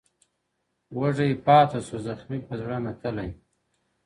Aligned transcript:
وږی 0.97 1.31
پاته 1.45 1.79
سو 1.87 1.95
زخمي 2.07 2.39
په 2.47 2.53
زړه 2.61 2.75
نتلی، 2.85 3.29